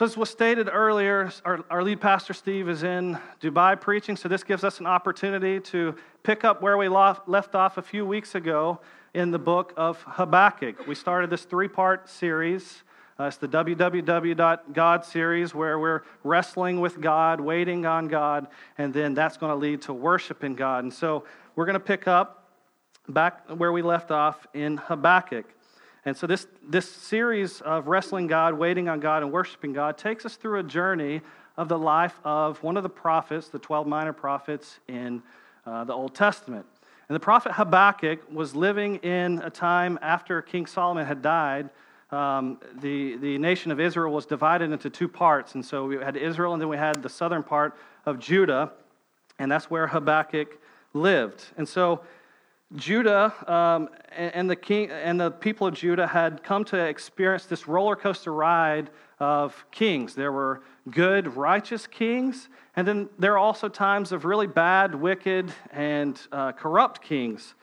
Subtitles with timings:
[0.00, 4.30] So, as was stated earlier, our, our, lead pastor Steve is in Dubai preaching, so
[4.30, 8.34] this gives us an opportunity to pick up where we left off a few weeks
[8.34, 8.80] ago
[9.12, 10.86] in the book of Habakkuk.
[10.86, 12.82] We started this three part series.
[13.18, 18.46] Uh, it's the www.god series where we're wrestling with God, waiting on God,
[18.78, 20.84] and then that's going to lead to worshiping God.
[20.84, 21.24] And so,
[21.56, 22.48] we're going to pick up
[23.06, 25.44] back where we left off in Habakkuk.
[26.04, 30.24] And so, this, this series of wrestling God, waiting on God, and worshiping God takes
[30.24, 31.20] us through a journey
[31.56, 35.22] of the life of one of the prophets, the 12 minor prophets in
[35.66, 36.64] uh, the Old Testament.
[37.08, 41.68] And the prophet Habakkuk was living in a time after King Solomon had died.
[42.10, 45.54] Um, the, the nation of Israel was divided into two parts.
[45.54, 48.72] And so we had Israel, and then we had the southern part of Judah.
[49.38, 50.60] And that's where Habakkuk
[50.94, 51.44] lived.
[51.56, 52.00] And so
[52.76, 57.66] Judah um, and, the king and the people of Judah had come to experience this
[57.66, 60.14] roller coaster ride of kings.
[60.14, 65.52] There were good, righteous kings, and then there are also times of really bad, wicked,
[65.72, 67.54] and uh, corrupt kings.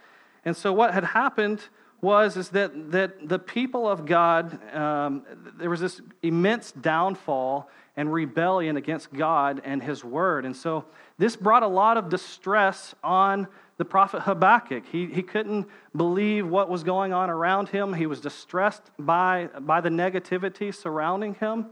[0.43, 1.61] And so what had happened
[2.07, 5.23] was is that, that the people of God, um,
[5.57, 10.45] there was this immense downfall and rebellion against God and His Word.
[10.45, 10.85] And so
[11.17, 14.85] this brought a lot of distress on the prophet Habakkuk.
[14.89, 17.93] He, he couldn't believe what was going on around him.
[17.93, 21.67] He was distressed by, by the negativity surrounding him.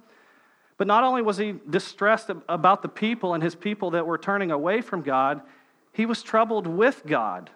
[0.78, 4.52] But not only was he distressed about the people and his people that were turning
[4.52, 5.42] away from God,
[5.94, 7.50] he was troubled with God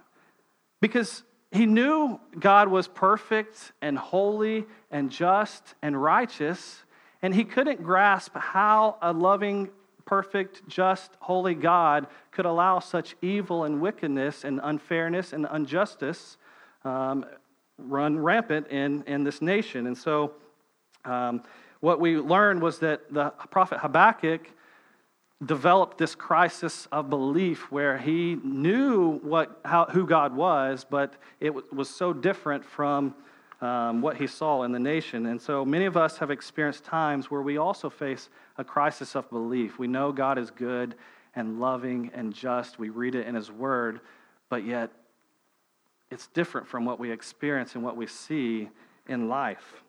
[0.82, 6.84] because he knew God was perfect and holy and just and righteous,
[7.22, 9.70] and he couldn't grasp how a loving
[10.06, 16.38] perfect, just, holy God could allow such evil and wickedness and unfairness and injustice
[16.84, 17.26] um,
[17.78, 19.86] run rampant in, in this nation.
[19.86, 20.34] And so,
[21.06, 21.44] um,
[21.80, 24.50] what we learned was that the prophet Habakkuk
[25.46, 31.74] developed this crisis of belief where he knew what, how, who God was, but it
[31.74, 33.16] was so different from
[33.62, 35.26] um, what he saw in the nation.
[35.28, 39.30] And so many of us have experienced times where we also face a crisis of
[39.30, 39.80] belief.
[39.80, 40.96] We know God is good
[41.36, 42.80] and loving and just.
[42.80, 44.02] We read it in his word,
[44.50, 44.92] but yet
[46.12, 48.70] it's different from what we experience and what we see
[49.08, 49.84] in life.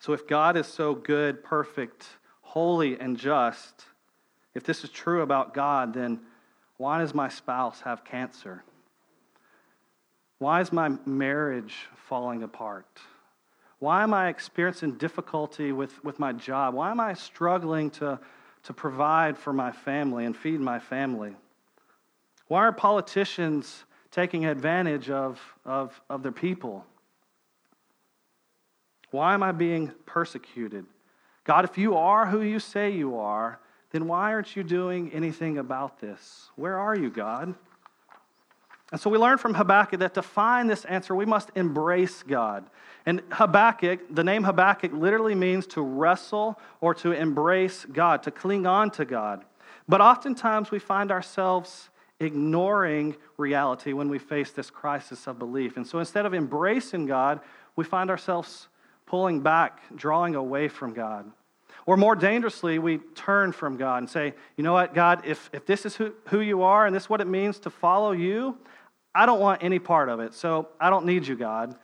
[0.00, 2.06] So if God is so good, perfect,
[2.40, 3.84] holy, and just,
[4.58, 6.18] if this is true about God, then
[6.78, 8.64] why does my spouse have cancer?
[10.40, 12.98] Why is my marriage falling apart?
[13.78, 16.74] Why am I experiencing difficulty with, with my job?
[16.74, 18.18] Why am I struggling to,
[18.64, 21.36] to provide for my family and feed my family?
[22.48, 26.84] Why are politicians taking advantage of, of, of their people?
[29.12, 30.84] Why am I being persecuted?
[31.44, 35.58] God, if you are who you say you are, then why aren't you doing anything
[35.58, 36.50] about this?
[36.56, 37.54] Where are you, God?
[38.90, 42.64] And so we learn from Habakkuk that to find this answer, we must embrace God.
[43.04, 48.66] And Habakkuk, the name Habakkuk literally means to wrestle or to embrace God, to cling
[48.66, 49.44] on to God.
[49.88, 51.90] But oftentimes we find ourselves
[52.20, 55.76] ignoring reality when we face this crisis of belief.
[55.76, 57.40] And so instead of embracing God,
[57.76, 58.68] we find ourselves
[59.06, 61.30] pulling back, drawing away from God.
[61.88, 65.64] Or more dangerously, we turn from God and say, you know what, God, if, if
[65.64, 68.58] this is who, who you are and this is what it means to follow you,
[69.14, 71.74] I don't want any part of it, so I don't need you, God.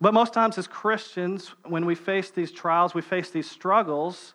[0.00, 4.34] But most times, as Christians, when we face these trials, we face these struggles,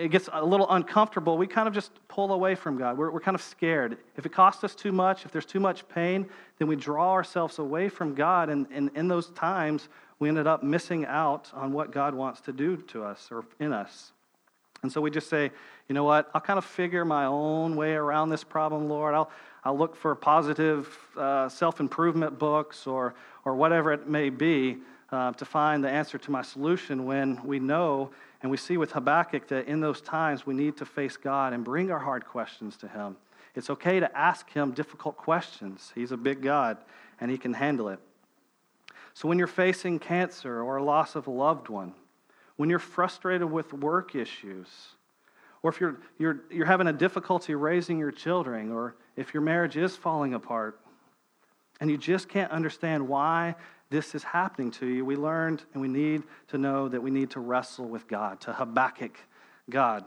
[0.00, 1.38] it gets a little uncomfortable.
[1.38, 2.98] We kind of just pull away from God.
[2.98, 3.96] We're, we're kind of scared.
[4.16, 6.26] If it costs us too much, if there's too much pain,
[6.58, 8.48] then we draw ourselves away from God.
[8.48, 9.88] And, and in those times,
[10.18, 13.72] we ended up missing out on what God wants to do to us or in
[13.72, 14.12] us.
[14.82, 15.50] And so we just say,
[15.88, 16.30] you know what?
[16.34, 19.14] I'll kind of figure my own way around this problem, Lord.
[19.14, 19.30] I'll,
[19.64, 23.14] I'll look for positive uh, self improvement books or,
[23.44, 24.78] or whatever it may be
[25.10, 28.92] uh, to find the answer to my solution when we know and we see with
[28.92, 32.76] Habakkuk that in those times we need to face God and bring our hard questions
[32.78, 33.16] to Him.
[33.54, 35.90] It's okay to ask Him difficult questions.
[35.94, 36.78] He's a big God
[37.20, 37.98] and He can handle it.
[39.18, 41.92] So when you're facing cancer or a loss of a loved one,
[42.54, 44.68] when you're frustrated with work issues,
[45.60, 49.76] or if you're, you're, you're having a difficulty raising your children, or if your marriage
[49.76, 50.78] is falling apart,
[51.80, 53.56] and you just can't understand why
[53.90, 57.30] this is happening to you, we learned and we need to know that we need
[57.30, 59.18] to wrestle with God, to Habakkuk
[59.68, 60.04] God.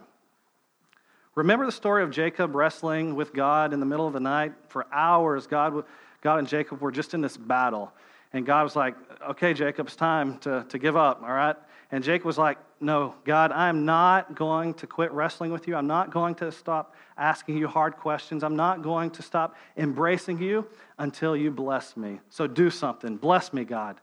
[1.36, 4.54] Remember the story of Jacob wrestling with God in the middle of the night?
[4.69, 5.84] For hours, God,
[6.22, 7.92] God and Jacob were just in this battle.
[8.33, 8.95] And God was like,
[9.30, 11.56] okay, Jacob, it's time to, to give up, all right?
[11.92, 15.75] And Jacob was like, No, God, I'm not going to quit wrestling with you.
[15.75, 18.44] I'm not going to stop asking you hard questions.
[18.44, 20.66] I'm not going to stop embracing you
[20.98, 22.19] until you bless me.
[22.30, 23.18] So do something.
[23.18, 24.00] Bless me, God.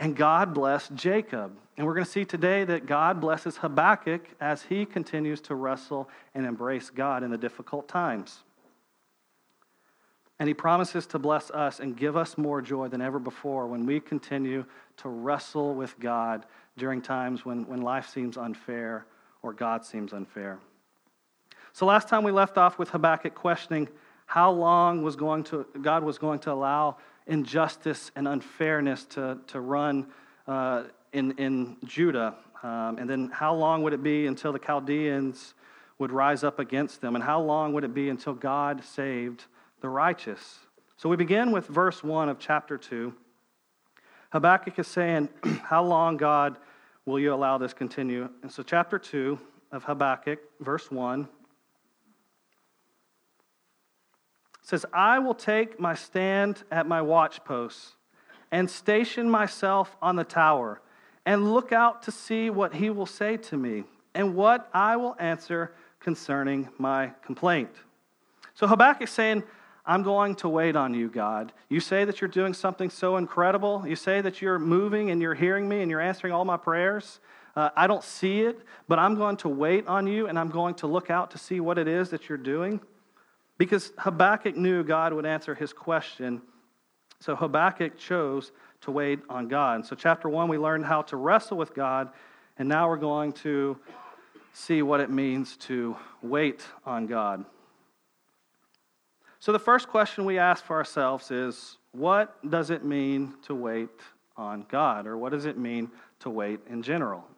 [0.00, 1.56] And God blessed Jacob.
[1.76, 6.08] And we're going to see today that God blesses Habakkuk as he continues to wrestle
[6.34, 8.42] and embrace God in the difficult times.
[10.40, 13.86] And he promises to bless us and give us more joy than ever before when
[13.86, 14.64] we continue
[14.98, 16.44] to wrestle with God
[16.76, 19.06] during times when, when life seems unfair
[19.42, 20.58] or God seems unfair.
[21.72, 23.88] So last time we left off with Habakkuk questioning
[24.26, 26.96] how long was going to, God was going to allow
[27.26, 30.06] injustice and unfairness to, to run
[30.46, 32.34] uh, in, in Judah.
[32.62, 35.54] Um, and then how long would it be until the Chaldeans
[35.98, 37.14] would rise up against them?
[37.14, 39.44] And how long would it be until God saved
[39.84, 40.60] the righteous?
[40.96, 43.12] So we begin with verse 1 of chapter 2.
[44.32, 45.28] Habakkuk is saying,
[45.62, 46.56] How long, God,
[47.04, 48.30] will you allow this continue?
[48.40, 49.38] And so, chapter 2
[49.72, 51.28] of Habakkuk, verse 1
[54.62, 57.90] says, I will take my stand at my watchposts
[58.50, 60.80] and station myself on the tower
[61.26, 63.84] and look out to see what he will say to me
[64.14, 67.72] and what I will answer concerning my complaint.
[68.54, 69.42] So Habakkuk is saying,
[69.86, 71.52] I'm going to wait on you, God.
[71.68, 73.84] You say that you're doing something so incredible.
[73.86, 77.20] You say that you're moving and you're hearing me and you're answering all my prayers.
[77.54, 78.58] Uh, I don't see it,
[78.88, 81.60] but I'm going to wait on you and I'm going to look out to see
[81.60, 82.80] what it is that you're doing.
[83.58, 86.40] Because Habakkuk knew God would answer his question.
[87.20, 89.76] So Habakkuk chose to wait on God.
[89.76, 92.10] And so, chapter one, we learned how to wrestle with God.
[92.58, 93.78] And now we're going to
[94.52, 97.44] see what it means to wait on God.
[99.44, 103.90] So, the first question we ask for ourselves is what does it mean to wait
[104.38, 105.06] on God?
[105.06, 107.28] Or what does it mean to wait in general?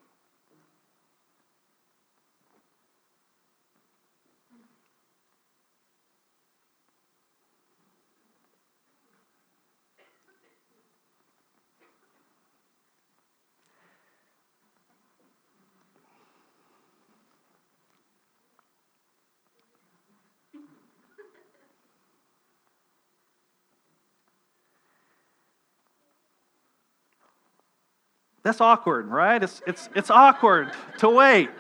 [28.47, 29.43] That's awkward, right?
[29.43, 31.51] It's, it's, it's awkward to wait.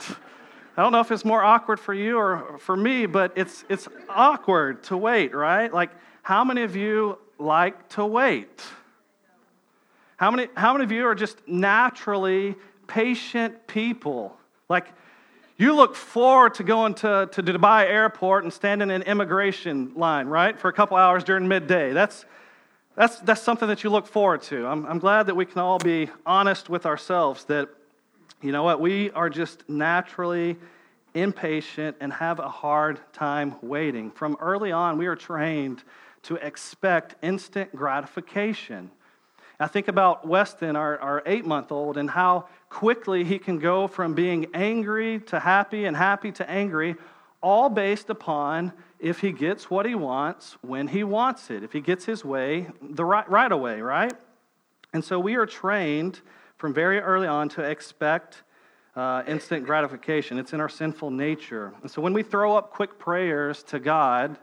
[0.76, 3.88] I don't know if it's more awkward for you or for me, but it's, it's
[4.08, 5.74] awkward to wait, right?
[5.74, 5.90] Like,
[6.22, 8.62] how many of you like to wait?
[10.16, 12.54] How many, how many of you are just naturally
[12.86, 14.36] patient people?
[14.68, 14.86] Like,
[15.56, 20.56] you look forward to going to, to Dubai airport and standing in immigration line, right,
[20.56, 21.92] for a couple hours during midday.
[21.92, 22.24] That's,
[22.96, 24.66] that's, that's something that you look forward to.
[24.66, 27.68] I'm, I'm glad that we can all be honest with ourselves that,
[28.42, 30.56] you know what, we are just naturally
[31.14, 34.10] impatient and have a hard time waiting.
[34.10, 35.82] From early on, we are trained
[36.22, 38.90] to expect instant gratification.
[39.60, 43.88] I think about Weston, our, our eight month old, and how quickly he can go
[43.88, 46.96] from being angry to happy and happy to angry,
[47.42, 51.80] all based upon if he gets what he wants when he wants it, if he
[51.80, 54.12] gets his way the right, right away, right?
[54.92, 56.20] And so we are trained
[56.56, 58.42] from very early on to expect
[58.94, 60.38] uh, instant gratification.
[60.38, 61.74] It's in our sinful nature.
[61.82, 64.38] And so when we throw up quick prayers to God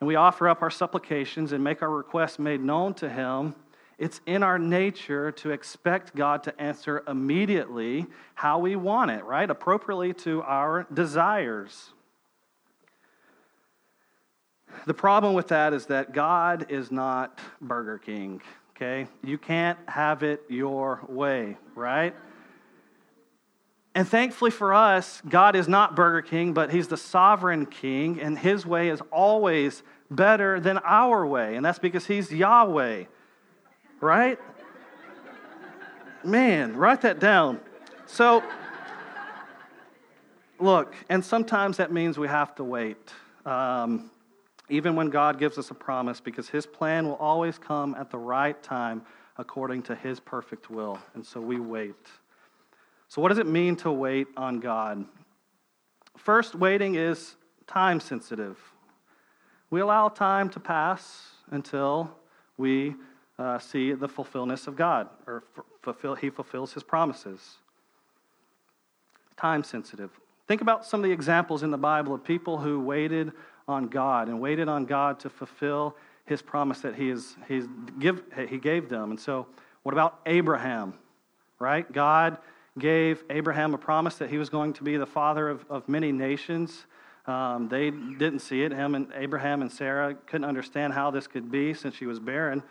[0.00, 3.54] and we offer up our supplications and make our requests made known to Him,
[3.98, 9.48] it's in our nature to expect God to answer immediately how we want it, right?
[9.48, 11.94] Appropriately to our desires.
[14.84, 18.42] The problem with that is that God is not Burger King,
[18.76, 19.08] okay?
[19.24, 22.14] You can't have it your way, right?
[23.96, 28.38] And thankfully for us, God is not Burger King, but He's the sovereign King, and
[28.38, 31.56] His way is always better than our way.
[31.56, 33.04] And that's because He's Yahweh,
[34.00, 34.38] right?
[36.22, 37.60] Man, write that down.
[38.04, 38.42] So,
[40.58, 42.98] look, and sometimes that means we have to wait.
[43.46, 44.10] Um,
[44.68, 48.18] even when God gives us a promise, because His plan will always come at the
[48.18, 49.02] right time
[49.38, 50.98] according to His perfect will.
[51.14, 51.94] And so we wait.
[53.08, 55.04] So, what does it mean to wait on God?
[56.16, 58.58] First, waiting is time sensitive.
[59.70, 62.10] We allow time to pass until
[62.56, 62.94] we
[63.38, 65.44] uh, see the fulfillment of God, or
[65.82, 67.58] fulfill, He fulfills His promises.
[69.36, 70.10] Time sensitive.
[70.48, 73.32] Think about some of the examples in the Bible of people who waited
[73.68, 77.66] on God and waited on God to fulfill his promise that he, is, he's
[77.98, 79.10] give, he gave them.
[79.10, 79.46] And so,
[79.82, 80.94] what about Abraham?
[81.58, 81.90] Right?
[81.90, 82.38] God
[82.78, 86.12] gave Abraham a promise that he was going to be the father of, of many
[86.12, 86.86] nations.
[87.26, 88.72] Um, they didn't see it.
[88.72, 92.62] Him and Abraham and Sarah couldn't understand how this could be since she was barren.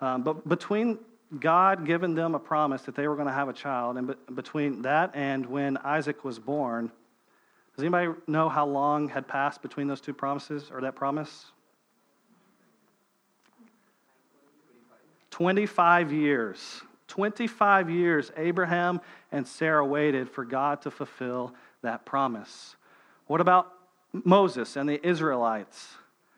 [0.00, 0.98] Um, but between
[1.38, 4.32] God giving them a promise that they were going to have a child, and be-
[4.34, 6.90] between that and when Isaac was born,
[7.76, 11.46] does anybody know how long had passed between those two promises or that promise?
[15.30, 16.82] 25 years.
[17.08, 19.00] 25 years, Abraham
[19.32, 22.76] and Sarah waited for God to fulfill that promise.
[23.26, 23.72] What about
[24.12, 25.94] Moses and the Israelites?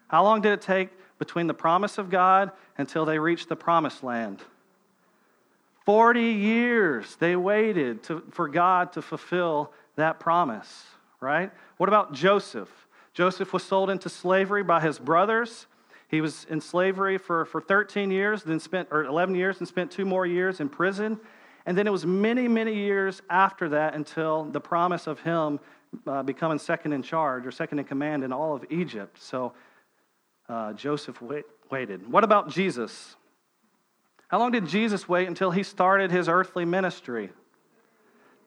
[0.09, 4.03] How long did it take between the promise of God until they reached the promised
[4.03, 4.41] land?
[5.85, 10.85] 40 years they waited to, for God to fulfill that promise,
[11.25, 11.50] right?
[11.78, 12.69] What about Joseph?
[13.14, 15.66] Joseph was sold into slavery by his brothers.
[16.09, 19.90] He was in slavery for, for 13 years, then spent, or 11 years, and spent
[19.90, 21.19] two more years in prison.
[21.66, 25.59] And then it was many, many years after that until the promise of him
[26.07, 29.21] uh, becoming second in charge or second in command in all of Egypt.
[29.21, 29.54] So
[30.49, 32.11] uh, Joseph wait, waited.
[32.11, 33.16] What about Jesus?
[34.28, 37.31] How long did Jesus wait until he started his earthly ministry?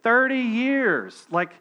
[0.04, 1.26] 30 years.
[1.32, 1.54] Like,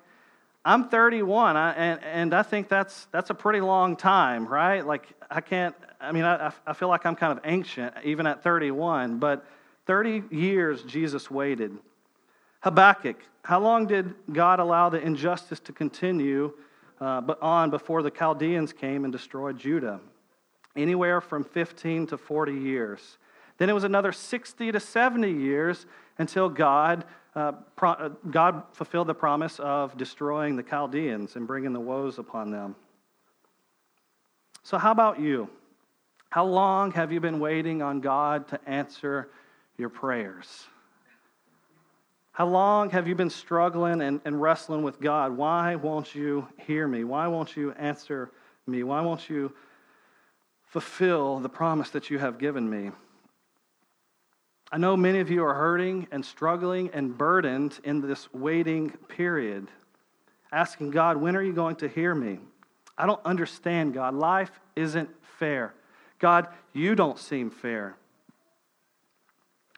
[0.66, 4.84] I'm 31, I, and, and I think that's, that's a pretty long time, right?
[4.84, 8.42] Like, I can't, I mean, I, I feel like I'm kind of ancient even at
[8.42, 9.46] 31, but
[9.86, 11.78] 30 years Jesus waited.
[12.62, 16.52] Habakkuk, how long did God allow the injustice to continue
[17.00, 20.00] uh, but on before the Chaldeans came and destroyed Judah?
[20.74, 23.18] Anywhere from 15 to 40 years.
[23.58, 25.86] Then it was another 60 to 70 years
[26.18, 27.04] until God,
[27.36, 32.18] uh, pro- uh, God fulfilled the promise of destroying the Chaldeans and bringing the woes
[32.18, 32.74] upon them.
[34.62, 35.48] So, how about you?
[36.30, 39.28] How long have you been waiting on God to answer
[39.76, 40.66] your prayers?
[42.32, 45.36] How long have you been struggling and, and wrestling with God?
[45.36, 47.04] Why won't you hear me?
[47.04, 48.30] Why won't you answer
[48.66, 48.82] me?
[48.82, 49.52] Why won't you
[50.64, 52.90] fulfill the promise that you have given me?
[54.72, 59.68] I know many of you are hurting and struggling and burdened in this waiting period,
[60.50, 62.38] asking God, when are you going to hear me?
[62.98, 64.14] I don't understand, God.
[64.14, 65.08] Life isn't
[65.38, 65.74] fair.
[66.18, 67.96] God, you don't seem fair.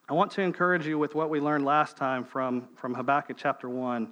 [0.09, 3.69] I want to encourage you with what we learned last time from, from Habakkuk chapter
[3.69, 4.09] 1.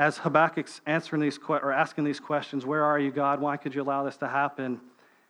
[0.00, 3.40] As Habakkuk's answering these or asking these questions, where are you, God?
[3.40, 4.80] Why could you allow this to happen?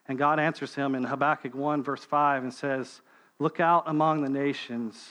[0.09, 3.03] And God answers him in Habakkuk 1, verse 5, and says,
[3.43, 5.05] Look out among the nations,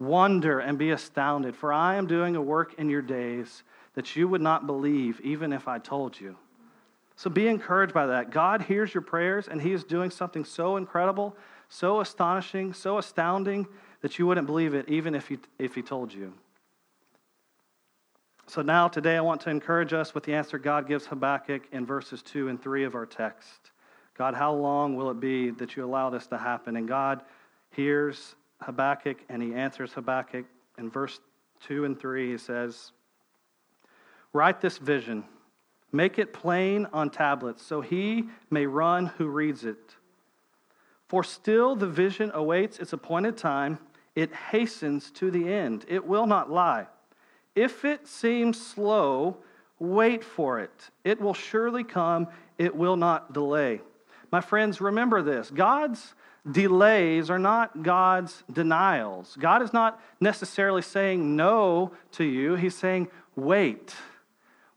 [0.00, 3.62] wonder and be astounded, for I am doing a work in your days
[3.94, 6.34] that you would not believe, even if I told you.
[7.14, 8.32] So be encouraged by that.
[8.32, 11.36] God hears your prayers, and He is doing something so incredible,
[11.68, 13.68] so astonishing, so astounding
[14.00, 16.34] that you wouldn't believe it, even if he, if he told you.
[18.48, 21.86] So now, today, I want to encourage us with the answer God gives Habakkuk in
[21.86, 23.70] verses 2 and 3 of our text.
[24.18, 26.76] God, how long will it be that you allow this to happen?
[26.76, 27.22] And God,
[27.72, 30.46] hears Habakkuk and he answers Habakkuk.
[30.78, 31.20] In verse
[31.66, 32.92] 2 and 3, he says,
[34.32, 35.24] Write this vision,
[35.92, 39.96] make it plain on tablets, so he may run who reads it.
[41.08, 43.78] For still the vision awaits its appointed time,
[44.14, 46.86] it hastens to the end, it will not lie.
[47.54, 49.36] If it seems slow,
[49.78, 50.90] wait for it.
[51.04, 53.82] It will surely come, it will not delay.
[54.30, 56.14] My friends, remember this God's
[56.50, 59.36] delays are not God's denials.
[59.38, 63.94] God is not necessarily saying no to you, He's saying, wait,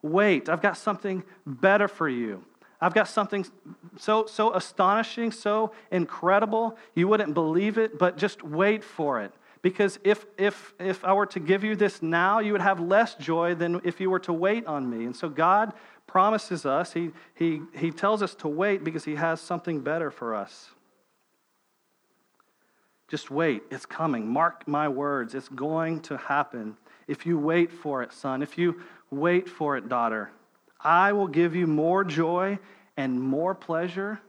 [0.02, 2.44] wait, I've got something better for you.
[2.80, 3.46] I've got something
[3.98, 9.32] so, so astonishing, so incredible, you wouldn't believe it, but just wait for it.
[9.62, 13.16] Because if, if, if I were to give you this now, you would have less
[13.16, 15.06] joy than if you were to wait on me.
[15.06, 15.74] And so God
[16.06, 20.36] promises us, He, he, he tells us to wait because He has something better for
[20.36, 20.70] us.
[23.08, 23.64] Just wait.
[23.70, 24.28] It's coming.
[24.28, 25.36] Mark my words.
[25.36, 26.76] It's going to happen.
[27.08, 28.82] If you wait for it, son, if you
[29.12, 30.32] wait for it, daughter,
[30.80, 32.58] I will give you more joy
[32.98, 34.20] and more pleasure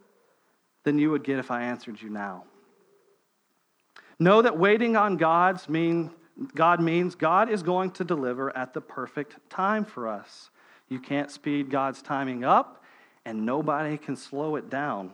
[0.85, 2.45] than you would get if I answered you now.
[4.19, 6.11] Know that waiting on God's mean,
[6.55, 10.51] God means God is going to deliver at the perfect time for us.
[10.89, 12.83] You can't speed God's timing up,
[13.25, 15.13] and nobody can slow it down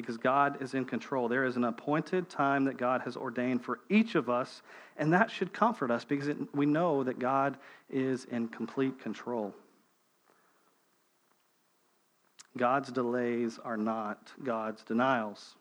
[0.00, 1.28] because God is in control.
[1.28, 4.62] There is an appointed time that God has ordained for each of us,
[4.96, 7.56] and that should comfort us because it, we know that God
[7.88, 9.54] is in complete control.
[12.56, 15.54] God's delays are not God's denials.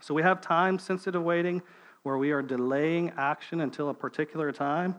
[0.00, 1.62] So we have time sensitive waiting,
[2.02, 4.94] where we are delaying action until a particular time.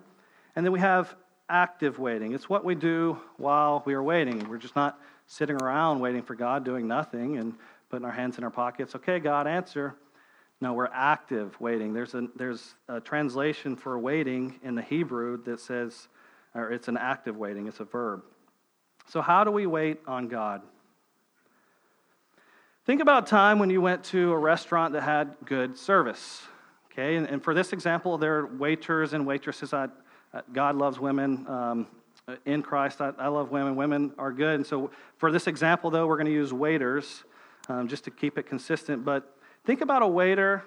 [0.56, 1.16] And then we have
[1.50, 2.34] active waiting.
[2.34, 4.50] It's what we do while we are waiting.
[4.50, 7.54] We're just not sitting around waiting for God, doing nothing and
[7.90, 8.96] putting our hands in our pockets.
[8.96, 9.96] Okay, God, answer.
[10.60, 11.94] No, we're active waiting.
[11.94, 16.08] There's a, there's a translation for waiting in the Hebrew that says,
[16.56, 18.24] or it's an active waiting, it's a verb.
[19.08, 20.64] So, how do we wait on God?
[22.86, 26.42] Think about time when you went to a restaurant that had good service.
[26.92, 29.74] Okay, and, and for this example, there are waiters and waitresses.
[29.74, 29.88] I,
[30.52, 31.88] God loves women um,
[32.46, 33.00] in Christ.
[33.00, 33.76] I, I, love women.
[33.76, 34.56] Women are good.
[34.56, 37.24] And so, for this example, though, we're going to use waiters
[37.70, 39.04] um, just to keep it consistent.
[39.06, 40.64] But think about a waiter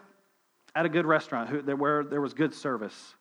[0.74, 3.14] at a good restaurant who, where there was good service.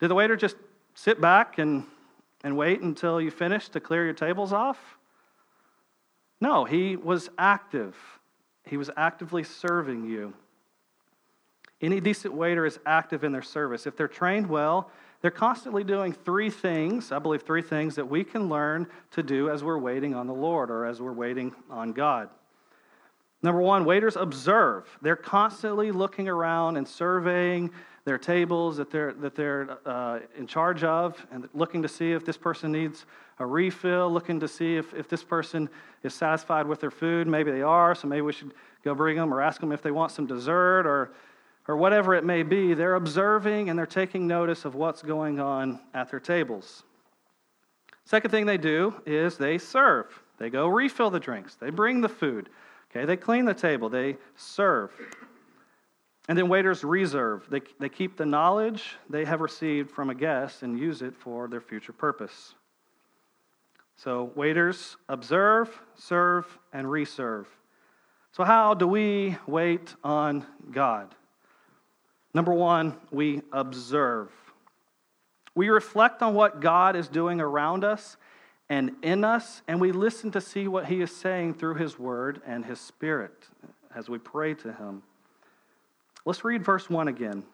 [0.00, 0.56] Did the waiter just
[0.94, 1.84] sit back and,
[2.42, 4.78] and wait until you finished to clear your tables off?
[6.40, 7.96] No, he was active.
[8.64, 10.34] He was actively serving you.
[11.80, 13.86] Any decent waiter is active in their service.
[13.86, 18.22] If they're trained well, they're constantly doing three things, I believe three things that we
[18.22, 21.92] can learn to do as we're waiting on the Lord or as we're waiting on
[21.92, 22.30] God.
[23.42, 24.88] Number one, waiters observe.
[25.00, 27.70] They're constantly looking around and surveying
[28.04, 32.24] their tables that they're, that they're uh, in charge of and looking to see if
[32.24, 33.06] this person needs
[33.38, 35.68] a refill, looking to see if, if this person
[36.02, 37.28] is satisfied with their food.
[37.28, 39.90] Maybe they are, so maybe we should go bring them or ask them if they
[39.90, 41.12] want some dessert or,
[41.68, 42.74] or whatever it may be.
[42.74, 46.82] They're observing and they're taking notice of what's going on at their tables.
[48.04, 50.06] Second thing they do is they serve.
[50.38, 52.48] They go refill the drinks, they bring the food.
[52.90, 54.90] Okay, they clean the table, they serve.
[56.28, 57.46] And then waiters reserve.
[57.48, 61.48] They, they keep the knowledge they have received from a guest and use it for
[61.48, 62.54] their future purpose.
[63.96, 67.48] So, waiters observe, serve, and reserve.
[68.32, 71.14] So, how do we wait on God?
[72.32, 74.30] Number one, we observe.
[75.54, 78.16] We reflect on what God is doing around us
[78.68, 82.42] and in us, and we listen to see what He is saying through His Word
[82.46, 83.48] and His Spirit
[83.94, 85.02] as we pray to Him.
[86.24, 87.44] Let's read verse 1 again.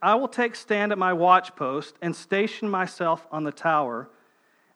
[0.00, 4.08] I will take stand at my watchpost and station myself on the tower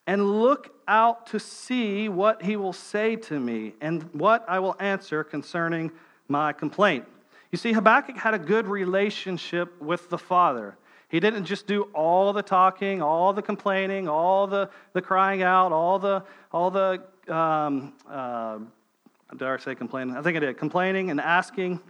[0.06, 4.74] and look out to see what he will say to me and what I will
[4.80, 5.92] answer concerning
[6.26, 7.04] my complaint.
[7.52, 10.76] You see, Habakkuk had a good relationship with the Father.
[11.12, 15.70] He didn't just do all the talking, all the complaining, all the, the crying out,
[15.70, 18.58] all the, all the um, uh,
[19.30, 20.16] I say complaining?
[20.16, 20.56] I think I did.
[20.56, 21.80] Complaining and asking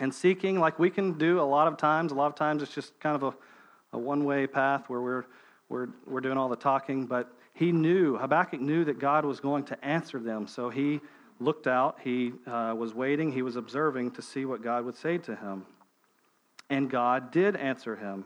[0.00, 2.10] and seeking, like we can do a lot of times.
[2.10, 5.24] A lot of times it's just kind of a, a one way path where we're,
[5.68, 7.06] we're, we're doing all the talking.
[7.06, 10.48] But he knew, Habakkuk knew that God was going to answer them.
[10.48, 11.00] So he
[11.38, 15.18] looked out, he uh, was waiting, he was observing to see what God would say
[15.18, 15.66] to him.
[16.68, 18.24] And God did answer him.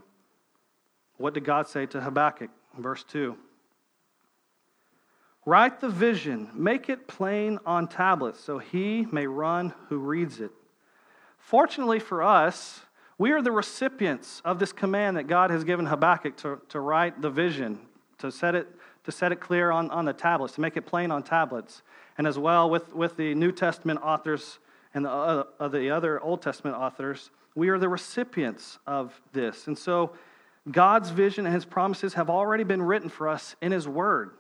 [1.21, 2.49] What did God say to Habakkuk?
[2.79, 3.37] Verse 2
[5.45, 10.51] Write the vision, make it plain on tablets, so he may run who reads it.
[11.37, 12.81] Fortunately for us,
[13.19, 17.21] we are the recipients of this command that God has given Habakkuk to, to write
[17.21, 17.81] the vision,
[18.19, 18.69] to set it,
[19.05, 21.83] to set it clear on, on the tablets, to make it plain on tablets.
[22.17, 24.59] And as well with, with the New Testament authors
[24.95, 29.67] and the, uh, the other Old Testament authors, we are the recipients of this.
[29.67, 30.13] And so
[30.69, 34.33] God's vision and his promises have already been written for us in his word.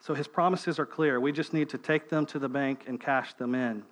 [0.00, 1.20] So his promises are clear.
[1.20, 3.84] We just need to take them to the bank and cash them in.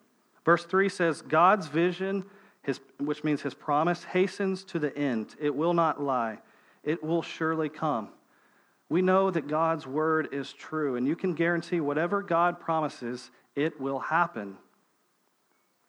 [0.44, 2.24] Verse 3 says, God's vision,
[2.62, 5.37] his, which means his promise, hastens to the end.
[5.40, 6.38] It will not lie,
[6.83, 8.09] it will surely come.
[8.88, 13.81] We know that God's word is true, and you can guarantee whatever God promises, it
[13.81, 14.57] will happen.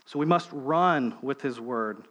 [0.05, 2.03] So we must run with his word.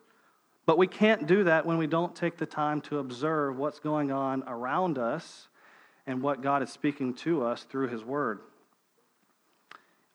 [0.70, 4.12] But we can't do that when we don't take the time to observe what's going
[4.12, 5.48] on around us
[6.06, 8.38] and what God is speaking to us through His Word.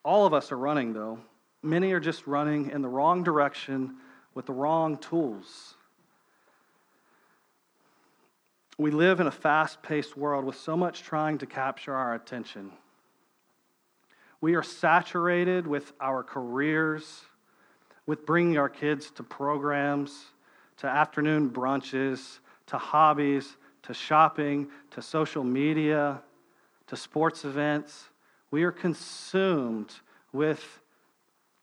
[0.06, 1.20] All of us are running, though.
[1.62, 3.98] Many are just running in the wrong direction
[4.34, 5.76] with the wrong tools.
[8.78, 12.72] We live in a fast paced world with so much trying to capture our attention.
[14.40, 17.24] We are saturated with our careers,
[18.06, 20.28] with bringing our kids to programs,
[20.78, 26.22] to afternoon brunches, to hobbies, to shopping, to social media,
[26.88, 28.10] to sports events.
[28.52, 29.94] We are consumed
[30.32, 30.82] with,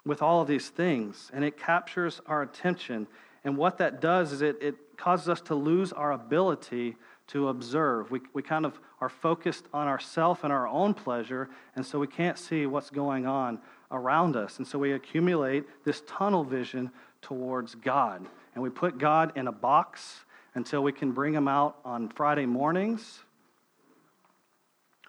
[0.04, 3.06] with all of these things, and it captures our attention.
[3.44, 6.96] And what that does is it, it causes us to lose our ability
[7.28, 8.10] to observe.
[8.10, 12.06] We, we kind of are focused on ourself and our own pleasure, and so we
[12.06, 13.58] can't see what's going on
[13.90, 14.58] around us.
[14.58, 18.26] And so we accumulate this tunnel vision towards God.
[18.54, 20.20] And we put God in a box
[20.54, 23.20] until we can bring him out on Friday mornings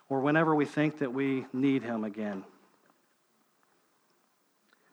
[0.09, 2.43] or whenever we think that we need him again.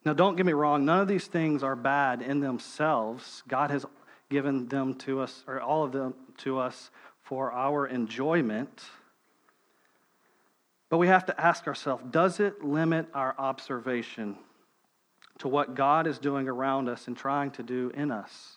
[0.05, 3.43] Now, don't get me wrong, none of these things are bad in themselves.
[3.47, 3.85] God has
[4.31, 6.91] given them to us, or all of them to us,
[7.23, 8.83] for our enjoyment.
[10.89, 14.37] But we have to ask ourselves does it limit our observation
[15.40, 18.57] to what God is doing around us and trying to do in us?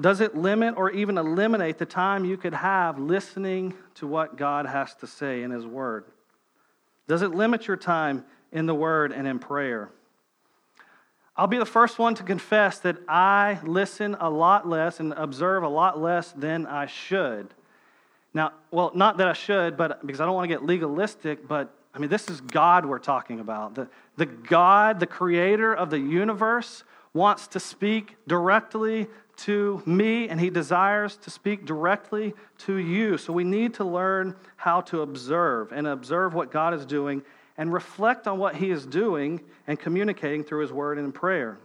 [0.00, 4.66] Does it limit or even eliminate the time you could have listening to what God
[4.66, 6.04] has to say in His Word?
[7.06, 9.90] Does it limit your time in the Word and in prayer?
[11.36, 15.62] I'll be the first one to confess that I listen a lot less and observe
[15.62, 17.48] a lot less than I should.
[18.34, 21.74] Now, well, not that I should, but because I don't want to get legalistic, but
[21.94, 23.74] I mean, this is God we're talking about.
[23.74, 30.40] The, the God, the creator of the universe, wants to speak directly to me, and
[30.40, 33.18] he desires to speak directly to you.
[33.18, 37.22] So we need to learn how to observe and observe what God is doing
[37.58, 41.58] and reflect on what he is doing and communicating through his word and in prayer.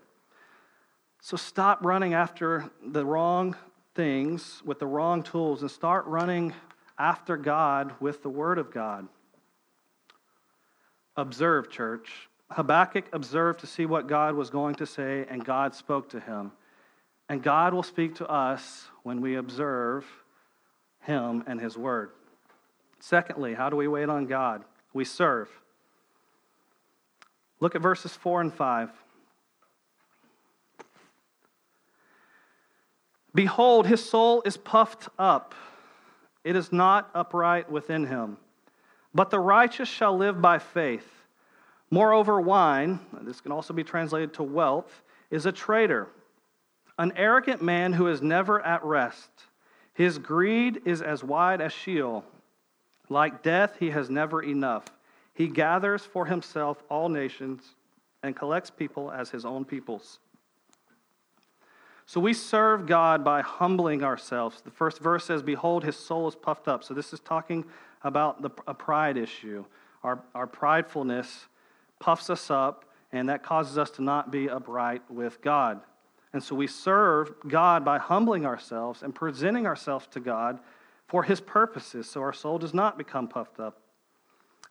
[1.21, 3.55] So stop running after the wrong
[3.95, 6.53] things with the wrong tools and start running
[6.99, 9.07] after God with the word of God.
[11.17, 12.29] Observe, church.
[12.51, 16.51] Habakkuk observed to see what God was going to say, and God spoke to him.
[17.29, 20.05] And God will speak to us when we observe
[21.01, 22.11] Him and His Word.
[22.99, 24.63] Secondly, how do we wait on God?
[24.93, 25.49] We serve.
[27.59, 28.89] Look at verses 4 and 5.
[33.35, 35.53] Behold, his soul is puffed up,
[36.43, 38.37] it is not upright within him.
[39.17, 41.09] But the righteous shall live by faith.
[41.89, 45.01] Moreover, wine, this can also be translated to wealth,
[45.31, 46.07] is a traitor
[46.99, 49.29] an arrogant man who is never at rest.
[49.95, 52.23] His greed is as wide as Sheol.
[53.09, 54.85] Like death, he has never enough.
[55.33, 57.73] He gathers for himself all nations
[58.21, 60.19] and collects people as his own peoples.
[62.05, 64.61] So we serve God by humbling ourselves.
[64.61, 66.83] The first verse says, Behold, his soul is puffed up.
[66.83, 67.65] So this is talking
[68.03, 69.65] about the, a pride issue.
[70.03, 71.45] Our, our pridefulness
[71.99, 75.81] puffs us up, and that causes us to not be upright with God.
[76.33, 80.59] And so we serve God by humbling ourselves and presenting ourselves to God
[81.07, 83.79] for his purposes so our soul does not become puffed up.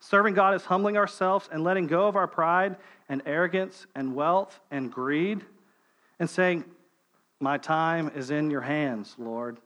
[0.00, 2.76] Serving God is humbling ourselves and letting go of our pride
[3.08, 5.40] and arrogance and wealth and greed
[6.18, 6.64] and saying,
[7.40, 9.58] My time is in your hands, Lord.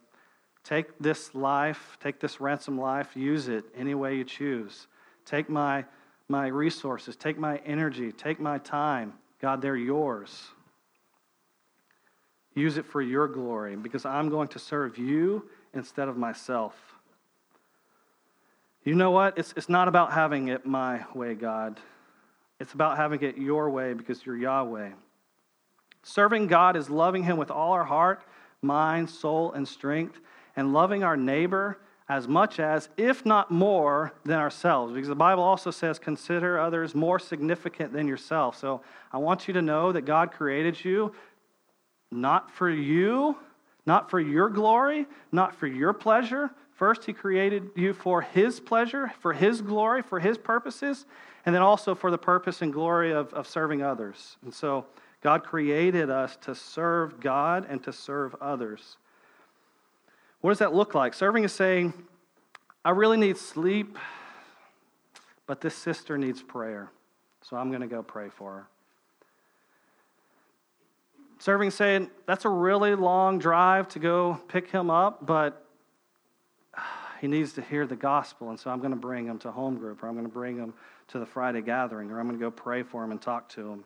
[0.65, 4.87] Take this life, take this ransom life, use it any way you choose.
[5.25, 5.85] Take my,
[6.29, 9.15] my resources, take my energy, take my time.
[9.41, 10.49] God, they're yours.
[12.55, 16.75] Use it for your glory because I'm going to serve you instead of myself.
[18.85, 19.39] You know what?
[19.39, 21.79] It's, it's not about having it my way, God.
[22.59, 24.91] It's about having it your way because you're Yahweh.
[26.03, 28.23] Serving God is loving Him with all our heart,
[28.63, 30.19] mind, soul, and strength,
[30.61, 34.93] and loving our neighbor as much as, if not more, than ourselves.
[34.93, 38.59] Because the Bible also says, consider others more significant than yourself.
[38.59, 41.15] So I want you to know that God created you
[42.13, 43.37] not for you,
[43.87, 46.51] not for your glory, not for your pleasure.
[46.73, 51.07] First, He created you for His pleasure, for His glory, for His purposes,
[51.47, 54.37] and then also for the purpose and glory of, of serving others.
[54.43, 54.85] And so,
[55.23, 58.97] God created us to serve God and to serve others.
[60.41, 61.15] What does that look like?
[61.15, 61.93] Serving is saying,
[62.85, 63.99] I really need sleep,
[65.47, 66.91] but this sister needs prayer.
[67.43, 68.67] So I'm going to go pray for her
[71.41, 75.67] serving is saying, That's a really long drive to go pick him up, but
[77.21, 78.51] he needs to hear the gospel.
[78.51, 80.57] And so I'm going to bring him to home group, or I'm going to bring
[80.57, 80.73] him
[81.09, 83.73] to the Friday gathering, or I'm going to go pray for him and talk to
[83.73, 83.85] him.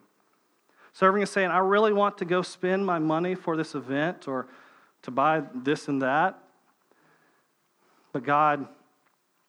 [0.92, 4.46] Serving is saying, I really want to go spend my money for this event or
[5.02, 6.38] to buy this and that.
[8.14, 8.68] But God,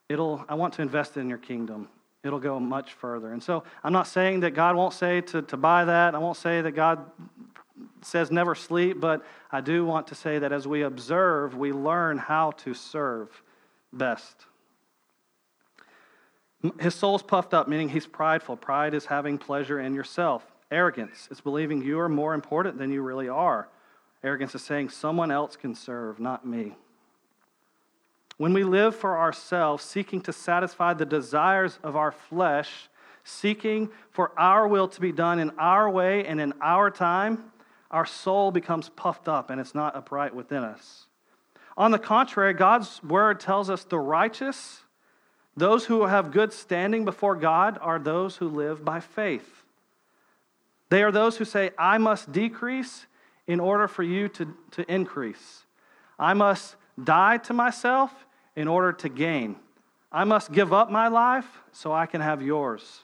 [0.09, 1.87] it'll, I want to invest in your kingdom.
[2.23, 3.31] It'll go much further.
[3.31, 6.15] And so I'm not saying that God won't say to, to buy that.
[6.15, 7.05] I won't say that God
[8.01, 12.17] says never sleep, but I do want to say that as we observe, we learn
[12.17, 13.29] how to serve
[13.93, 14.35] best.
[16.79, 18.57] His soul's puffed up, meaning he's prideful.
[18.57, 20.43] Pride is having pleasure in yourself.
[20.71, 23.69] Arrogance is believing you are more important than you really are.
[24.23, 26.73] Arrogance is saying someone else can serve, not me.
[28.37, 32.89] When we live for ourselves, seeking to satisfy the desires of our flesh,
[33.23, 37.51] seeking for our will to be done in our way and in our time,
[37.89, 41.07] our soul becomes puffed up and it's not upright within us.
[41.77, 44.83] On the contrary, God's word tells us the righteous,
[45.55, 49.63] those who have good standing before God, are those who live by faith.
[50.89, 53.07] They are those who say, I must decrease
[53.47, 55.65] in order for you to, to increase.
[56.19, 58.24] I must die to myself
[58.55, 59.57] in order to gain.
[60.11, 63.01] I must give up my life so I can have yours.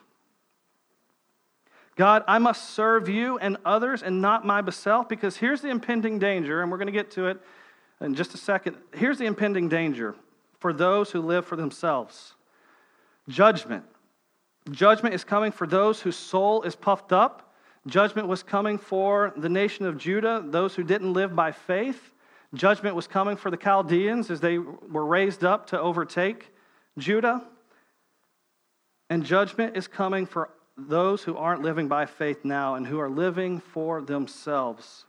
[1.95, 6.61] God, I must serve you and others and not myself because here's the impending danger,
[6.61, 7.39] and we're going to get to it
[7.99, 8.77] in just a second.
[8.93, 10.15] Here's the impending danger
[10.59, 12.33] for those who live for themselves
[13.27, 13.83] judgment.
[14.69, 17.53] Judgment is coming for those whose soul is puffed up.
[17.87, 22.13] Judgment was coming for the nation of Judah, those who didn't live by faith.
[22.53, 26.53] Judgment was coming for the Chaldeans as they were raised up to overtake
[26.97, 27.41] Judah.
[29.09, 33.09] And judgment is coming for those who aren't living by faith now and who are
[33.09, 35.05] living for themselves.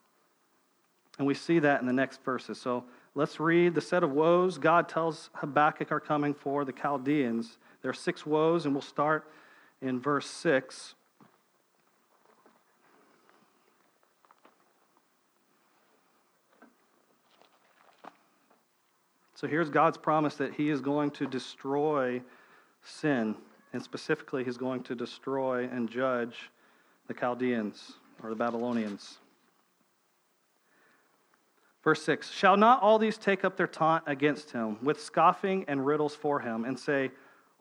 [1.18, 2.60] And we see that in the next verses.
[2.60, 7.58] So let's read the set of woes God tells Habakkuk are coming for the Chaldeans.
[7.82, 9.30] There are six woes, and we'll start
[9.80, 10.94] in verse 6.
[19.42, 22.22] So here's God's promise that He is going to destroy
[22.84, 23.34] sin,
[23.72, 26.52] and specifically, He's going to destroy and judge
[27.08, 29.18] the Chaldeans or the Babylonians.
[31.82, 35.84] Verse 6 Shall not all these take up their taunt against him, with scoffing and
[35.84, 37.10] riddles for him, and say,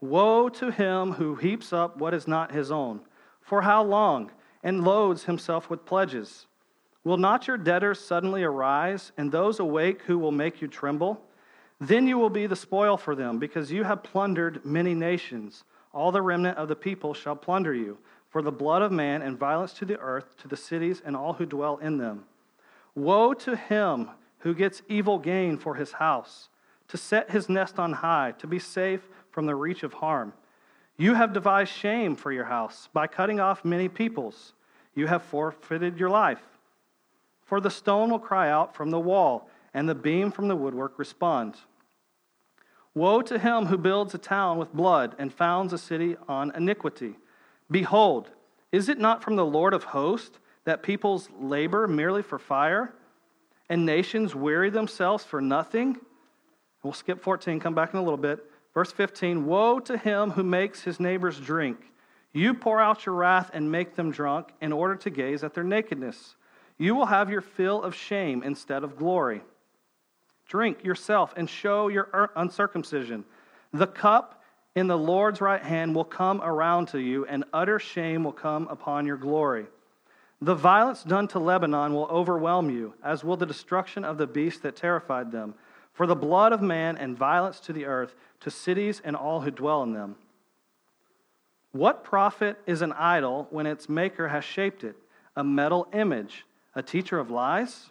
[0.02, 3.00] Woe to him who heaps up what is not his own?
[3.42, 4.30] For how long?
[4.62, 6.46] And loads himself with pledges.
[7.04, 11.26] Will not your debtors suddenly arise, and those awake who will make you tremble?
[11.82, 15.64] Then you will be the spoil for them, because you have plundered many nations.
[15.92, 17.98] All the remnant of the people shall plunder you,
[18.30, 21.34] for the blood of man and violence to the earth, to the cities and all
[21.34, 22.26] who dwell in them.
[22.94, 26.50] Woe to him who gets evil gain for his house,
[26.88, 30.34] to set his nest on high, to be safe from the reach of harm.
[30.98, 34.54] You have devised shame for your house by cutting off many peoples.
[34.94, 36.44] You have forfeited your life.
[37.44, 41.00] For the stone will cry out from the wall, and the beam from the woodwork
[41.00, 41.56] respond.
[42.94, 47.16] Woe to him who builds a town with blood and founds a city on iniquity.
[47.70, 48.30] Behold,
[48.72, 52.94] is it not from the Lord of hosts that peoples labor merely for fire
[53.70, 55.98] and nations weary themselves for nothing?
[56.84, 58.44] We'll skip 14, come back in a little bit.
[58.74, 61.78] Verse 15 Woe to him who makes his neighbors drink.
[62.34, 65.64] You pour out your wrath and make them drunk in order to gaze at their
[65.64, 66.36] nakedness.
[66.78, 69.42] You will have your fill of shame instead of glory.
[70.52, 73.24] Drink yourself and show your uncircumcision.
[73.72, 74.44] The cup
[74.76, 78.68] in the Lord's right hand will come around to you, and utter shame will come
[78.68, 79.68] upon your glory.
[80.42, 84.62] The violence done to Lebanon will overwhelm you, as will the destruction of the beast
[84.64, 85.54] that terrified them.
[85.94, 89.52] For the blood of man and violence to the earth, to cities and all who
[89.52, 90.18] dwell in them.
[91.72, 94.98] What profit is an idol when its maker has shaped it?
[95.38, 97.90] A metal image, a teacher of lies?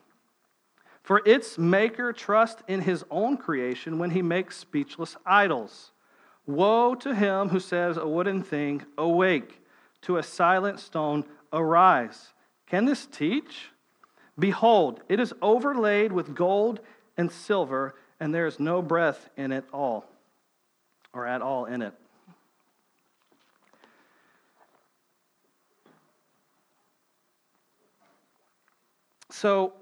[1.11, 5.91] For its maker trusts in his own creation when he makes speechless idols.
[6.47, 9.61] Woe to him who says a wooden thing, Awake,
[10.03, 12.33] to a silent stone, Arise.
[12.69, 13.73] Can this teach?
[14.39, 16.79] Behold, it is overlaid with gold
[17.17, 20.05] and silver, and there is no breath in it all,
[21.13, 21.95] or at all in it.
[29.31, 29.73] So,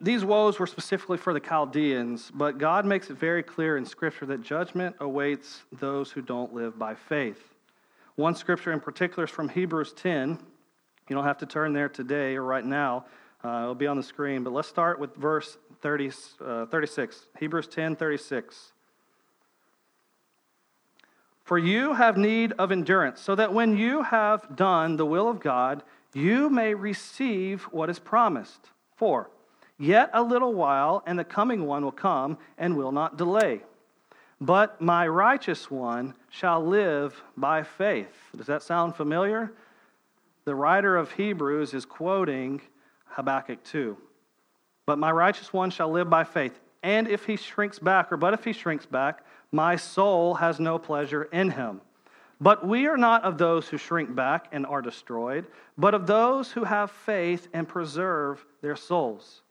[0.00, 4.26] these woes were specifically for the Chaldeans, but God makes it very clear in Scripture
[4.26, 7.54] that judgment awaits those who don't live by faith.
[8.16, 10.38] One scripture in particular is from Hebrews 10.
[11.08, 13.04] You don't have to turn there today or right now,
[13.44, 16.10] uh, it'll be on the screen, but let's start with verse 30,
[16.44, 17.26] uh, 36.
[17.38, 18.72] Hebrews 10 36.
[21.44, 25.38] For you have need of endurance, so that when you have done the will of
[25.38, 28.70] God, you may receive what is promised.
[28.96, 29.30] For
[29.78, 33.62] Yet a little while, and the coming one will come and will not delay.
[34.40, 38.14] But my righteous one shall live by faith.
[38.36, 39.52] Does that sound familiar?
[40.44, 42.60] The writer of Hebrews is quoting
[43.06, 43.96] Habakkuk 2.
[44.86, 46.58] But my righteous one shall live by faith.
[46.82, 50.78] And if he shrinks back, or but if he shrinks back, my soul has no
[50.78, 51.80] pleasure in him.
[52.40, 55.46] But we are not of those who shrink back and are destroyed,
[55.78, 59.42] but of those who have faith and preserve their souls.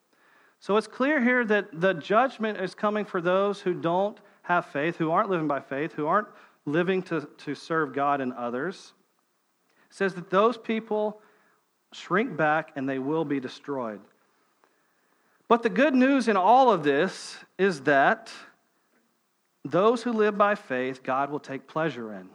[0.65, 4.95] So it's clear here that the judgment is coming for those who don't have faith,
[4.95, 6.27] who aren't living by faith, who aren't
[6.65, 8.93] living to, to serve God and others,
[9.91, 11.21] says that those people
[11.93, 13.99] shrink back and they will be destroyed.
[15.47, 18.31] But the good news in all of this is that
[19.63, 22.27] those who live by faith, God will take pleasure in.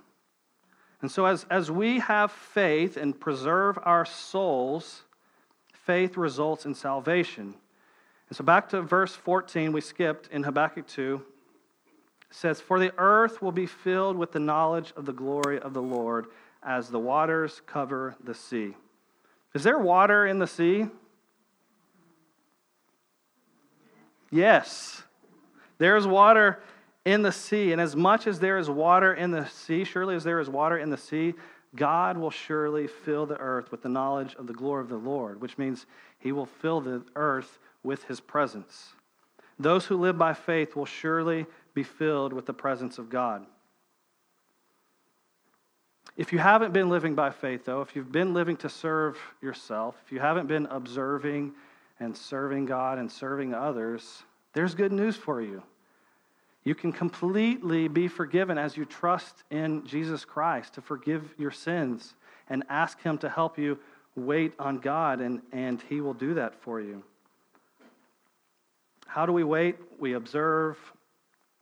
[1.02, 5.02] And so, as, as we have faith and preserve our souls,
[5.72, 7.56] faith results in salvation.
[8.30, 11.20] And so, back to verse 14, we skipped in Habakkuk 2.
[12.30, 15.74] It says, For the earth will be filled with the knowledge of the glory of
[15.74, 16.26] the Lord
[16.62, 18.76] as the waters cover the sea.
[19.52, 20.86] Is there water in the sea?
[24.30, 25.02] Yes.
[25.78, 26.62] There is water
[27.04, 27.72] in the sea.
[27.72, 30.78] And as much as there is water in the sea, surely as there is water
[30.78, 31.34] in the sea,
[31.74, 35.40] God will surely fill the earth with the knowledge of the glory of the Lord,
[35.40, 35.86] which means
[36.20, 38.94] he will fill the earth with his presence.
[39.58, 43.46] Those who live by faith will surely be filled with the presence of God.
[46.16, 49.96] If you haven't been living by faith, though, if you've been living to serve yourself,
[50.04, 51.52] if you haven't been observing
[51.98, 55.62] and serving God and serving others, there's good news for you.
[56.64, 62.14] You can completely be forgiven as you trust in Jesus Christ to forgive your sins
[62.48, 63.78] and ask Him to help you
[64.16, 67.02] wait on God, and, and He will do that for you.
[69.10, 69.74] How do we wait?
[69.98, 70.78] We observe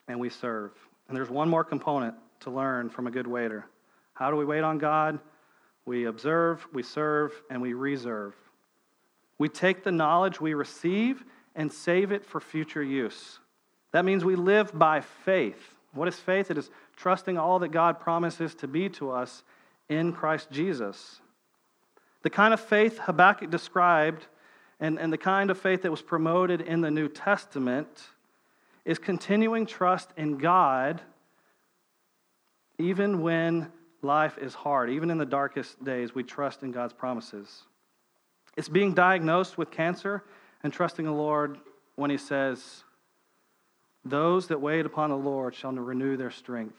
[0.06, 0.72] and we serve.
[1.08, 3.64] And there's one more component to learn from a good waiter.
[4.12, 5.18] How do we wait on God?
[5.86, 8.34] We observe, we serve, and we reserve.
[9.38, 13.38] We take the knowledge we receive and save it for future use.
[13.92, 15.74] That means we live by faith.
[15.94, 16.50] What is faith?
[16.50, 19.42] It is trusting all that God promises to be to us
[19.88, 21.22] in Christ Jesus.
[22.20, 24.26] The kind of faith Habakkuk described
[24.80, 27.88] and, and the kind of faith that was promoted in the New Testament
[28.84, 31.00] is continuing trust in God
[32.78, 33.70] even when
[34.02, 34.90] life is hard.
[34.90, 37.62] Even in the darkest days, we trust in God's promises.
[38.56, 40.24] It's being diagnosed with cancer
[40.62, 41.58] and trusting the Lord
[41.96, 42.84] when He says,
[44.04, 46.78] Those that wait upon the Lord shall renew their strength.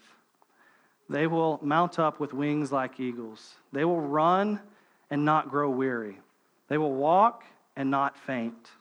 [1.09, 3.55] They will mount up with wings like eagles.
[3.73, 4.61] They will run
[5.09, 6.19] and not grow weary.
[6.67, 7.43] They will walk
[7.79, 8.71] and not faint.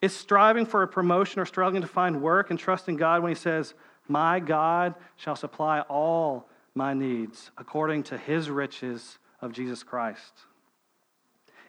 [0.00, 3.36] It's striving for a promotion or struggling to find work and trusting God when He
[3.36, 3.74] says,
[4.06, 10.32] My God shall supply all my needs according to His riches of Jesus Christ.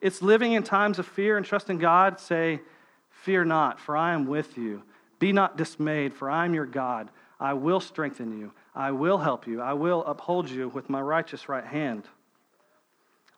[0.02, 2.20] It's living in times of fear and trusting God.
[2.20, 2.62] Say,
[3.10, 4.84] Fear not, for I am with you.
[5.18, 7.10] Be not dismayed, for I am your God.
[7.40, 8.52] I will strengthen you.
[8.76, 9.62] I will help you.
[9.62, 12.08] I will uphold you with my righteous right hand.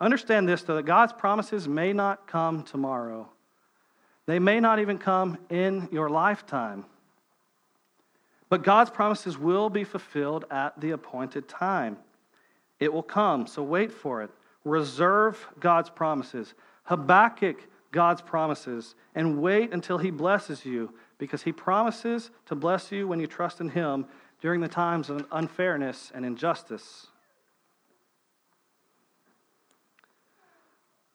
[0.02, 3.30] Understand this, though, that God's promises may not come tomorrow.
[4.26, 6.86] They may not even come in your lifetime.
[8.50, 11.98] But God's promises will be fulfilled at the appointed time.
[12.80, 14.30] It will come, so wait for it.
[14.64, 16.54] Reserve God's promises.
[16.84, 17.58] Habakkuk
[17.94, 23.22] God's promises and wait until he blesses you because he promises to bless you when
[23.22, 24.06] you trust in him
[24.42, 27.08] during the times of unfairness and injustice.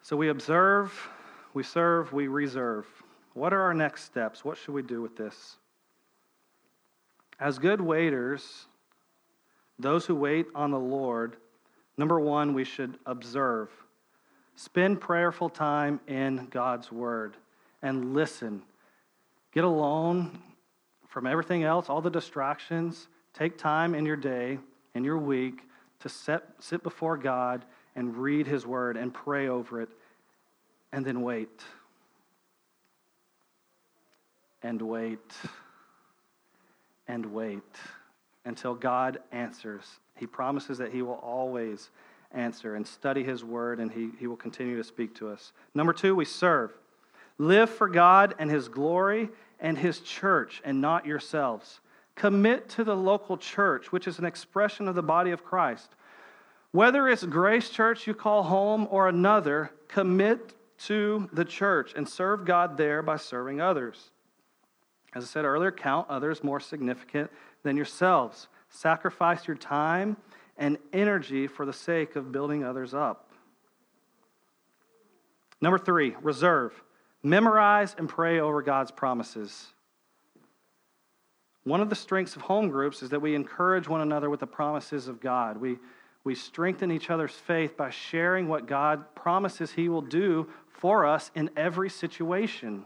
[0.09, 1.11] So we observe,
[1.53, 2.87] we serve, we reserve.
[3.35, 4.43] What are our next steps?
[4.43, 5.59] What should we do with this?
[7.39, 8.65] As good waiters,
[9.79, 11.37] those who wait on the Lord,
[11.99, 13.69] Number one, we should observe.
[14.55, 17.37] Spend prayerful time in God's Word
[17.83, 18.63] and listen.
[19.53, 20.39] Get alone
[21.09, 23.09] from everything else, all the distractions.
[23.35, 24.61] Take time in your day,
[24.95, 25.63] in your week,
[26.01, 27.65] to set, sit before God
[27.97, 29.89] and read His Word and pray over it,
[30.93, 31.63] and then wait.
[34.63, 35.33] And wait.
[37.07, 37.63] And wait
[38.45, 41.91] until God answers he promises that He will always
[42.33, 45.53] answer and study His word, and he, he will continue to speak to us.
[45.75, 46.73] Number two, we serve.
[47.39, 51.81] Live for God and His glory and His church, and not yourselves.
[52.17, 55.95] Commit to the local church, which is an expression of the body of Christ.
[56.73, 60.55] Whether it's Grace Church you call home or another, commit
[60.85, 64.11] to the church and serve God there by serving others.
[65.15, 67.31] As I said earlier, count others more significant
[67.63, 68.49] than yourselves.
[68.69, 70.17] Sacrifice your time
[70.59, 73.33] and energy for the sake of building others up.
[75.61, 76.73] Number three, reserve.
[77.23, 79.69] Memorize and pray over God's promises.
[81.65, 84.47] One of the strengths of home groups is that we encourage one another with the
[84.47, 85.57] promises of God.
[85.57, 85.79] We,
[86.29, 91.31] we strengthen each other's faith by sharing what God promises He will do for us
[91.35, 92.85] in every situation.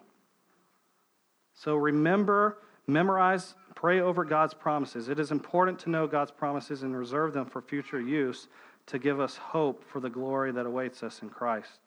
[1.53, 5.09] So remember memorize Pray over God's promises.
[5.09, 8.47] It is important to know God's promises and reserve them for future use
[8.86, 11.80] to give us hope for the glory that awaits us in Christ.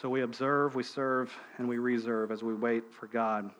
[0.00, 3.52] So we observe, we serve, and we reserve as we wait for God.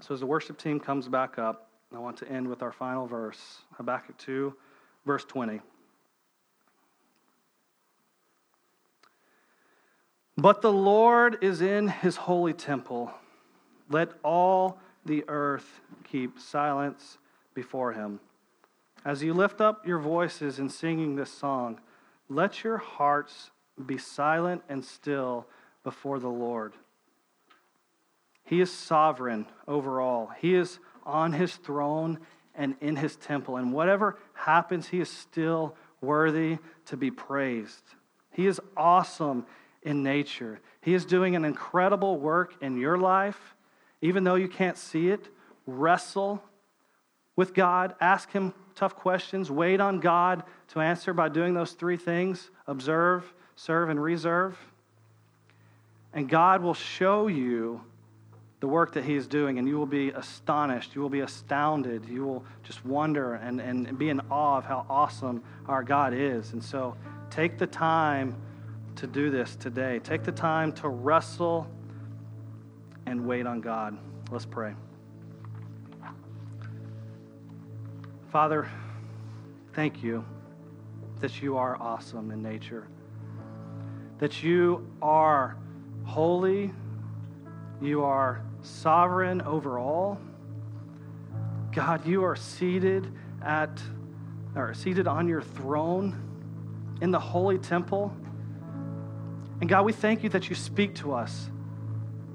[0.00, 3.06] So as the worship team comes back up, I want to end with our final
[3.06, 4.54] verse Habakkuk 2,
[5.04, 5.60] verse 20.
[10.36, 13.10] But the Lord is in his holy temple.
[13.88, 17.18] Let all the earth keep silence
[17.54, 18.20] before him.
[19.04, 21.80] As you lift up your voices in singing this song,
[22.28, 23.50] let your hearts
[23.86, 25.46] be silent and still
[25.84, 26.74] before the Lord.
[28.44, 30.32] He is sovereign over all.
[30.38, 32.18] He is on his throne
[32.54, 33.56] and in his temple.
[33.56, 37.82] And whatever happens, he is still worthy to be praised.
[38.32, 39.46] He is awesome
[39.82, 40.60] in nature.
[40.82, 43.54] He is doing an incredible work in your life,
[44.02, 45.28] even though you can't see it.
[45.66, 46.42] Wrestle
[47.34, 51.96] with God, ask Him tough questions, wait on God to answer by doing those three
[51.96, 54.58] things observe, serve, and reserve.
[56.12, 57.82] And God will show you
[58.66, 60.96] the work that He is doing, and you will be astonished.
[60.96, 62.04] You will be astounded.
[62.08, 66.52] You will just wonder and, and be in awe of how awesome our God is.
[66.52, 66.96] And so
[67.30, 68.34] take the time
[68.96, 70.00] to do this today.
[70.00, 71.68] Take the time to wrestle
[73.06, 73.96] and wait on God.
[74.32, 74.74] Let's pray.
[78.32, 78.68] Father,
[79.74, 80.24] thank you
[81.20, 82.88] that you are awesome in nature,
[84.18, 85.56] that you are
[86.04, 86.72] holy,
[87.80, 90.18] you are sovereign over all.
[91.72, 93.12] God, you are seated
[93.42, 93.80] at
[94.54, 96.22] or seated on your throne
[97.02, 98.14] in the holy temple.
[99.60, 101.50] And God, we thank you that you speak to us.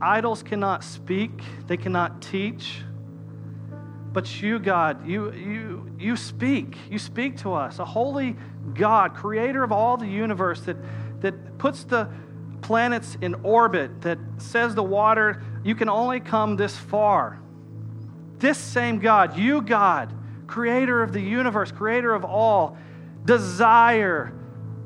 [0.02, 1.32] Idols cannot speak,
[1.68, 2.82] they cannot teach.
[4.14, 6.78] But you, God, you, you, you speak.
[6.90, 7.80] You speak to us.
[7.80, 8.36] A holy
[8.74, 10.76] God, creator of all the universe, that,
[11.22, 12.10] that puts the
[12.62, 17.40] planets in orbit, that says the water, you can only come this far.
[18.40, 20.14] This same God, you, God,
[20.48, 22.78] creator of the universe, creator of all,
[23.26, 24.34] desire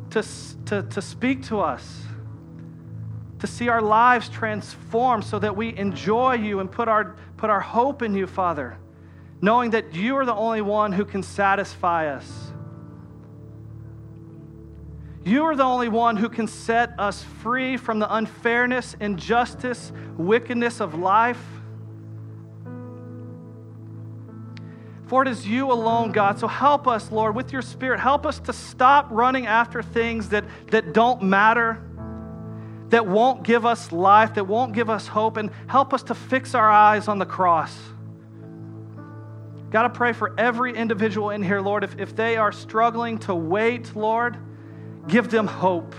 [0.09, 0.23] to,
[0.65, 2.05] to, to speak to us
[3.39, 7.59] to see our lives transformed so that we enjoy you and put our, put our
[7.59, 8.77] hope in you, Father,
[9.41, 12.51] knowing that you are the only one who can satisfy us.
[15.25, 20.79] You are the only one who can set us free from the unfairness, injustice, wickedness
[20.79, 21.43] of life.
[25.07, 26.39] For it is you alone, God.
[26.39, 27.99] So help us, Lord, with your Spirit.
[27.99, 31.81] Help us to stop running after things that, that don't matter
[32.89, 36.53] that won't give us life, that won't give us hope, and help us to fix
[36.53, 37.75] our eyes on the cross.
[39.71, 43.35] Got to pray for every individual in here, Lord, if, if they are struggling to
[43.35, 44.37] wait, Lord,
[45.07, 45.95] give them hope.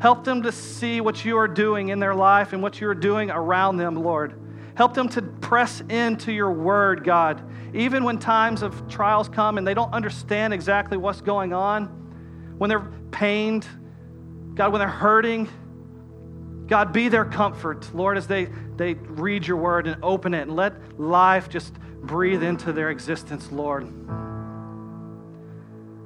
[0.00, 2.94] Help them to see what you are doing in their life and what you are
[2.94, 4.34] doing around them, Lord.
[4.74, 7.42] Help them to press into your word, God.
[7.74, 11.86] Even when times of trials come and they don't understand exactly what's going on,
[12.58, 13.66] when they're pained,
[14.54, 15.48] God, when they're hurting,
[16.66, 20.56] God, be their comfort, Lord, as they, they read your word and open it and
[20.56, 23.86] let life just breathe into their existence, Lord.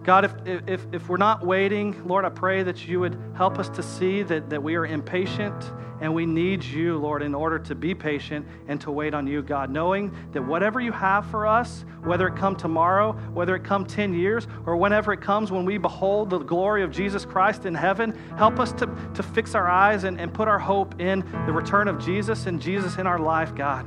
[0.05, 0.32] God, if,
[0.66, 4.22] if, if we're not waiting, Lord, I pray that you would help us to see
[4.22, 8.46] that, that we are impatient and we need you, Lord, in order to be patient
[8.68, 12.36] and to wait on you, God, knowing that whatever you have for us, whether it
[12.36, 16.38] come tomorrow, whether it come 10 years, or whenever it comes when we behold the
[16.38, 20.32] glory of Jesus Christ in heaven, help us to, to fix our eyes and, and
[20.32, 23.84] put our hope in the return of Jesus and Jesus in our life, God.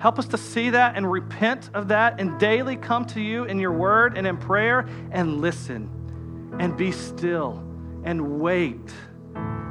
[0.00, 3.58] Help us to see that and repent of that and daily come to you in
[3.58, 7.62] your word and in prayer and listen and be still
[8.02, 8.80] and wait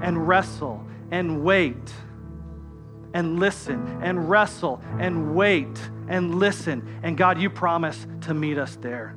[0.04, 1.94] and wrestle and wait
[3.16, 7.00] and listen and wrestle and wait and listen.
[7.02, 9.16] And God, you promise to meet us there.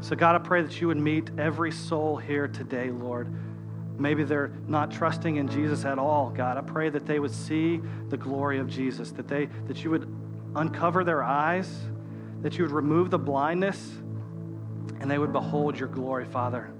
[0.00, 3.34] So, God, I pray that you would meet every soul here today, Lord.
[3.98, 6.58] Maybe they're not trusting in Jesus at all, God.
[6.58, 10.06] I pray that they would see the glory of Jesus, that, they, that you would
[10.54, 11.70] uncover their eyes,
[12.42, 13.98] that you would remove the blindness,
[15.00, 16.70] and they would behold your glory, Father.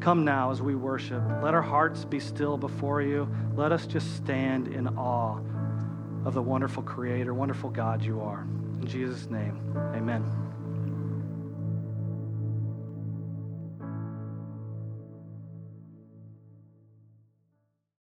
[0.00, 1.22] Come now as we worship.
[1.42, 3.28] Let our hearts be still before you.
[3.54, 5.40] Let us just stand in awe
[6.24, 8.46] of the wonderful Creator, wonderful God you are.
[8.80, 9.58] In Jesus' name,
[9.94, 10.45] amen.